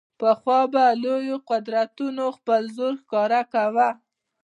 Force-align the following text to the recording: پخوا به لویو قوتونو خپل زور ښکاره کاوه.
پخوا 0.19 0.59
به 0.73 0.83
لویو 1.03 1.37
قوتونو 1.49 2.25
خپل 2.37 2.61
زور 2.75 2.93
ښکاره 3.01 3.41
کاوه. 3.53 3.89